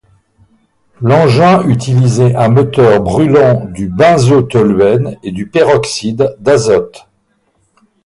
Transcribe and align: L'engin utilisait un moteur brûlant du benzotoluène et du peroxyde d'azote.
L'engin 1.03 1.61
utilisait 1.67 2.33
un 2.35 2.49
moteur 2.49 3.01
brûlant 3.03 3.65
du 3.65 3.87
benzotoluène 3.87 5.19
et 5.21 5.29
du 5.31 5.45
peroxyde 5.47 6.35
d'azote. 6.39 7.05